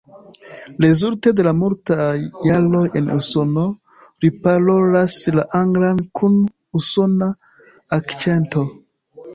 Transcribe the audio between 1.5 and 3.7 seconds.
multaj jaroj en Usono,